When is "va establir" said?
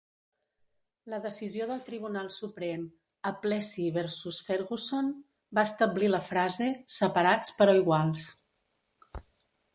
5.59-6.11